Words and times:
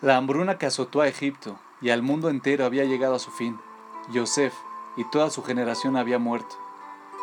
La 0.00 0.16
hambruna 0.16 0.58
que 0.58 0.66
azotó 0.66 1.00
a 1.00 1.08
Egipto 1.08 1.58
y 1.80 1.90
al 1.90 2.02
mundo 2.02 2.30
entero 2.30 2.64
había 2.64 2.84
llegado 2.84 3.16
a 3.16 3.18
su 3.18 3.32
fin. 3.32 3.58
Yosef 4.12 4.54
y 4.96 5.02
toda 5.02 5.28
su 5.28 5.42
generación 5.42 5.96
había 5.96 6.20
muerto. 6.20 6.54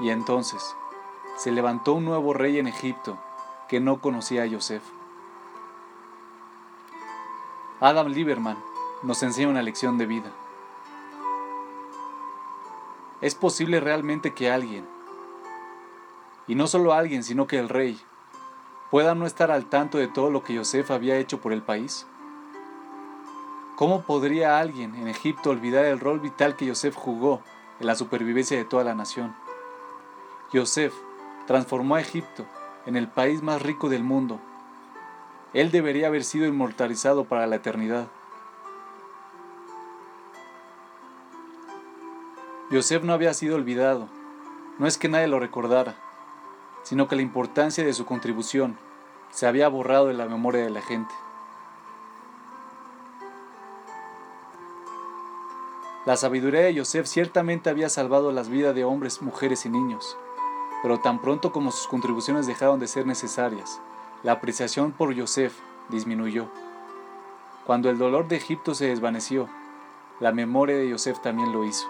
Y 0.00 0.10
entonces 0.10 0.76
se 1.38 1.50
levantó 1.50 1.94
un 1.94 2.04
nuevo 2.04 2.34
rey 2.34 2.58
en 2.58 2.66
Egipto 2.66 3.18
que 3.68 3.80
no 3.80 4.02
conocía 4.02 4.42
a 4.42 4.46
Yosef. 4.46 4.82
Adam 7.80 8.08
Lieberman 8.08 8.58
nos 9.02 9.22
enseña 9.22 9.48
una 9.48 9.62
lección 9.62 9.96
de 9.96 10.04
vida. 10.04 10.30
¿Es 13.22 13.34
posible 13.34 13.80
realmente 13.80 14.34
que 14.34 14.50
alguien, 14.50 14.86
y 16.46 16.54
no 16.54 16.66
solo 16.66 16.92
alguien, 16.92 17.24
sino 17.24 17.46
que 17.46 17.58
el 17.58 17.68
rey, 17.68 17.98
pueda 18.90 19.14
no 19.14 19.26
estar 19.26 19.50
al 19.50 19.66
tanto 19.66 19.96
de 19.96 20.08
todo 20.08 20.30
lo 20.30 20.42
que 20.42 20.54
Yosef 20.54 20.90
había 20.90 21.16
hecho 21.16 21.40
por 21.40 21.52
el 21.52 21.62
país? 21.62 22.06
¿Cómo 23.78 24.02
podría 24.02 24.58
alguien 24.58 24.96
en 24.96 25.06
Egipto 25.06 25.50
olvidar 25.50 25.84
el 25.84 26.00
rol 26.00 26.18
vital 26.18 26.56
que 26.56 26.66
Yosef 26.66 26.96
jugó 26.96 27.42
en 27.78 27.86
la 27.86 27.94
supervivencia 27.94 28.56
de 28.56 28.64
toda 28.64 28.82
la 28.82 28.96
nación? 28.96 29.36
Yosef 30.52 30.92
transformó 31.46 31.94
a 31.94 32.00
Egipto 32.00 32.44
en 32.86 32.96
el 32.96 33.06
país 33.06 33.40
más 33.40 33.62
rico 33.62 33.88
del 33.88 34.02
mundo. 34.02 34.40
Él 35.52 35.70
debería 35.70 36.08
haber 36.08 36.24
sido 36.24 36.46
inmortalizado 36.46 37.26
para 37.26 37.46
la 37.46 37.54
eternidad. 37.54 38.08
Yosef 42.72 43.04
no 43.04 43.12
había 43.12 43.32
sido 43.32 43.54
olvidado. 43.54 44.08
No 44.80 44.88
es 44.88 44.98
que 44.98 45.08
nadie 45.08 45.28
lo 45.28 45.38
recordara, 45.38 45.94
sino 46.82 47.06
que 47.06 47.14
la 47.14 47.22
importancia 47.22 47.84
de 47.84 47.94
su 47.94 48.06
contribución 48.06 48.76
se 49.30 49.46
había 49.46 49.68
borrado 49.68 50.08
de 50.08 50.14
la 50.14 50.26
memoria 50.26 50.64
de 50.64 50.70
la 50.70 50.82
gente. 50.82 51.14
La 56.06 56.16
sabiduría 56.16 56.60
de 56.60 56.74
Yosef 56.74 57.06
ciertamente 57.06 57.70
había 57.70 57.88
salvado 57.88 58.32
las 58.32 58.48
vidas 58.48 58.74
de 58.74 58.84
hombres, 58.84 59.20
mujeres 59.20 59.66
y 59.66 59.68
niños, 59.68 60.16
pero 60.82 61.00
tan 61.00 61.20
pronto 61.20 61.52
como 61.52 61.70
sus 61.70 61.86
contribuciones 61.88 62.46
dejaron 62.46 62.78
de 62.80 62.86
ser 62.86 63.06
necesarias, 63.06 63.80
la 64.22 64.32
apreciación 64.32 64.92
por 64.92 65.12
Yosef 65.12 65.58
disminuyó. 65.88 66.46
Cuando 67.66 67.90
el 67.90 67.98
dolor 67.98 68.28
de 68.28 68.36
Egipto 68.36 68.74
se 68.74 68.86
desvaneció, 68.86 69.48
la 70.20 70.32
memoria 70.32 70.76
de 70.76 70.88
Yosef 70.88 71.20
también 71.20 71.52
lo 71.52 71.64
hizo. 71.64 71.86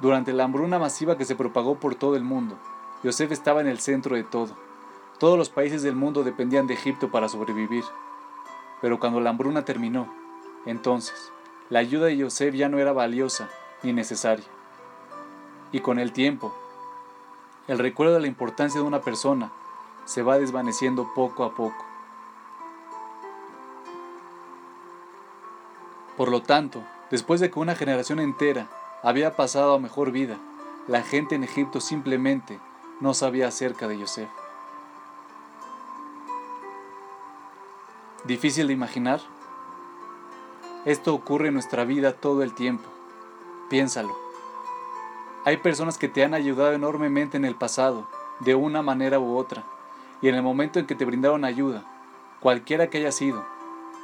Durante 0.00 0.32
la 0.32 0.44
hambruna 0.44 0.78
masiva 0.78 1.16
que 1.16 1.24
se 1.24 1.36
propagó 1.36 1.76
por 1.76 1.94
todo 1.94 2.16
el 2.16 2.24
mundo, 2.24 2.56
Yosef 3.02 3.32
estaba 3.32 3.60
en 3.60 3.66
el 3.66 3.80
centro 3.80 4.16
de 4.16 4.24
todo. 4.24 4.56
Todos 5.18 5.38
los 5.38 5.48
países 5.48 5.82
del 5.82 5.96
mundo 5.96 6.22
dependían 6.24 6.66
de 6.66 6.74
Egipto 6.74 7.10
para 7.10 7.28
sobrevivir. 7.28 7.84
Pero 8.80 8.98
cuando 8.98 9.20
la 9.20 9.30
hambruna 9.30 9.64
terminó, 9.64 10.12
entonces, 10.64 11.32
la 11.70 11.78
ayuda 11.78 12.06
de 12.06 12.16
Yosef 12.16 12.54
ya 12.54 12.68
no 12.68 12.78
era 12.78 12.92
valiosa 12.92 13.48
ni 13.82 13.92
necesaria. 13.92 14.44
Y 15.72 15.80
con 15.80 15.98
el 15.98 16.12
tiempo, 16.12 16.54
el 17.68 17.78
recuerdo 17.78 18.14
de 18.14 18.20
la 18.20 18.26
importancia 18.26 18.80
de 18.80 18.86
una 18.86 19.00
persona 19.00 19.52
se 20.04 20.22
va 20.22 20.38
desvaneciendo 20.38 21.14
poco 21.14 21.44
a 21.44 21.54
poco. 21.54 21.84
Por 26.16 26.30
lo 26.30 26.42
tanto, 26.42 26.82
después 27.10 27.40
de 27.40 27.50
que 27.50 27.60
una 27.60 27.76
generación 27.76 28.18
entera 28.18 28.68
había 29.02 29.36
pasado 29.36 29.74
a 29.74 29.78
mejor 29.78 30.10
vida, 30.10 30.36
la 30.88 31.02
gente 31.02 31.36
en 31.36 31.44
Egipto 31.44 31.80
simplemente 31.80 32.58
no 33.00 33.14
sabía 33.14 33.48
acerca 33.48 33.86
de 33.86 33.98
Yosef. 33.98 34.28
¿Difícil 38.24 38.66
de 38.66 38.72
imaginar? 38.72 39.20
Esto 40.86 41.12
ocurre 41.12 41.48
en 41.48 41.54
nuestra 41.54 41.84
vida 41.84 42.12
todo 42.14 42.42
el 42.42 42.54
tiempo. 42.54 42.88
Piénsalo. 43.68 44.16
Hay 45.44 45.58
personas 45.58 45.98
que 45.98 46.08
te 46.08 46.24
han 46.24 46.32
ayudado 46.32 46.72
enormemente 46.72 47.36
en 47.36 47.44
el 47.44 47.54
pasado, 47.54 48.08
de 48.40 48.54
una 48.54 48.80
manera 48.80 49.18
u 49.20 49.36
otra, 49.36 49.64
y 50.22 50.28
en 50.28 50.36
el 50.36 50.42
momento 50.42 50.78
en 50.78 50.86
que 50.86 50.94
te 50.94 51.04
brindaron 51.04 51.44
ayuda, 51.44 51.84
cualquiera 52.40 52.88
que 52.88 52.96
haya 52.96 53.12
sido, 53.12 53.44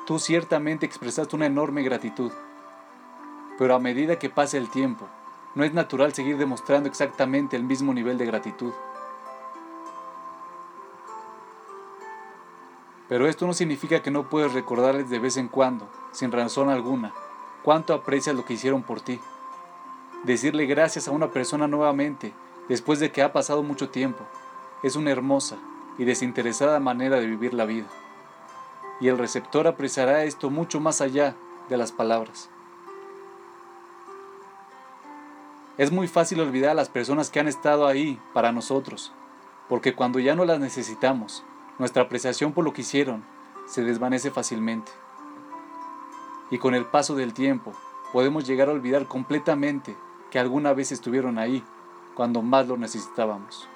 tú 0.06 0.18
ciertamente 0.18 0.84
expresaste 0.84 1.34
una 1.34 1.46
enorme 1.46 1.82
gratitud. 1.82 2.30
Pero 3.58 3.74
a 3.74 3.78
medida 3.78 4.18
que 4.18 4.28
pase 4.28 4.58
el 4.58 4.68
tiempo, 4.68 5.08
no 5.54 5.64
es 5.64 5.72
natural 5.72 6.12
seguir 6.12 6.36
demostrando 6.36 6.90
exactamente 6.90 7.56
el 7.56 7.64
mismo 7.64 7.94
nivel 7.94 8.18
de 8.18 8.26
gratitud. 8.26 8.72
Pero 13.08 13.28
esto 13.28 13.46
no 13.46 13.52
significa 13.52 14.02
que 14.02 14.10
no 14.10 14.28
puedes 14.28 14.52
recordarles 14.52 15.08
de 15.08 15.18
vez 15.18 15.36
en 15.36 15.48
cuando, 15.48 15.88
sin 16.12 16.32
razón 16.32 16.70
alguna, 16.70 17.12
cuánto 17.62 17.94
aprecias 17.94 18.34
lo 18.34 18.44
que 18.44 18.54
hicieron 18.54 18.82
por 18.82 19.00
ti. 19.00 19.20
Decirle 20.24 20.66
gracias 20.66 21.06
a 21.06 21.12
una 21.12 21.30
persona 21.30 21.68
nuevamente, 21.68 22.32
después 22.68 22.98
de 22.98 23.12
que 23.12 23.22
ha 23.22 23.32
pasado 23.32 23.62
mucho 23.62 23.90
tiempo, 23.90 24.24
es 24.82 24.96
una 24.96 25.10
hermosa 25.10 25.56
y 25.98 26.04
desinteresada 26.04 26.80
manera 26.80 27.20
de 27.20 27.26
vivir 27.26 27.54
la 27.54 27.64
vida. 27.64 27.86
Y 29.00 29.08
el 29.08 29.18
receptor 29.18 29.66
apreciará 29.66 30.24
esto 30.24 30.50
mucho 30.50 30.80
más 30.80 31.00
allá 31.00 31.36
de 31.68 31.76
las 31.76 31.92
palabras. 31.92 32.50
Es 35.78 35.92
muy 35.92 36.08
fácil 36.08 36.40
olvidar 36.40 36.70
a 36.70 36.74
las 36.74 36.88
personas 36.88 37.30
que 37.30 37.38
han 37.38 37.48
estado 37.48 37.86
ahí 37.86 38.18
para 38.32 38.50
nosotros, 38.50 39.12
porque 39.68 39.94
cuando 39.94 40.18
ya 40.18 40.34
no 40.34 40.44
las 40.44 40.58
necesitamos, 40.58 41.44
nuestra 41.78 42.02
apreciación 42.02 42.52
por 42.52 42.64
lo 42.64 42.72
que 42.72 42.82
hicieron 42.82 43.24
se 43.66 43.82
desvanece 43.82 44.30
fácilmente. 44.30 44.92
Y 46.50 46.58
con 46.58 46.74
el 46.74 46.86
paso 46.86 47.14
del 47.14 47.34
tiempo 47.34 47.72
podemos 48.12 48.46
llegar 48.46 48.68
a 48.68 48.72
olvidar 48.72 49.06
completamente 49.06 49.96
que 50.30 50.38
alguna 50.38 50.72
vez 50.72 50.92
estuvieron 50.92 51.38
ahí 51.38 51.62
cuando 52.14 52.42
más 52.42 52.66
lo 52.68 52.76
necesitábamos. 52.76 53.68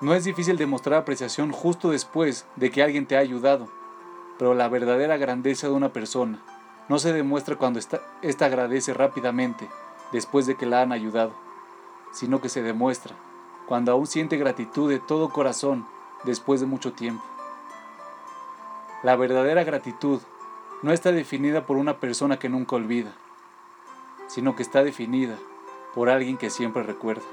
No 0.00 0.14
es 0.14 0.24
difícil 0.24 0.56
demostrar 0.56 0.98
apreciación 0.98 1.52
justo 1.52 1.90
después 1.90 2.46
de 2.56 2.70
que 2.70 2.82
alguien 2.82 3.06
te 3.06 3.16
ha 3.16 3.20
ayudado, 3.20 3.68
pero 4.38 4.54
la 4.54 4.68
verdadera 4.68 5.16
grandeza 5.16 5.68
de 5.68 5.74
una 5.74 5.92
persona 5.92 6.42
no 6.88 6.98
se 6.98 7.12
demuestra 7.12 7.56
cuando 7.56 7.78
ésta 7.78 8.46
agradece 8.46 8.92
rápidamente 8.94 9.68
después 10.10 10.46
de 10.46 10.56
que 10.56 10.66
la 10.66 10.82
han 10.82 10.90
ayudado, 10.90 11.32
sino 12.12 12.40
que 12.40 12.48
se 12.48 12.62
demuestra 12.62 13.14
cuando 13.66 13.92
aún 13.92 14.06
siente 14.06 14.36
gratitud 14.36 14.90
de 14.90 14.98
todo 14.98 15.30
corazón 15.30 15.86
después 16.24 16.60
de 16.60 16.66
mucho 16.66 16.92
tiempo. 16.92 17.24
La 19.02 19.16
verdadera 19.16 19.64
gratitud 19.64 20.20
no 20.82 20.92
está 20.92 21.12
definida 21.12 21.66
por 21.66 21.76
una 21.76 21.98
persona 21.98 22.38
que 22.38 22.48
nunca 22.48 22.76
olvida, 22.76 23.12
sino 24.26 24.56
que 24.56 24.62
está 24.62 24.84
definida 24.84 25.36
por 25.94 26.08
alguien 26.08 26.36
que 26.36 26.50
siempre 26.50 26.82
recuerda. 26.82 27.24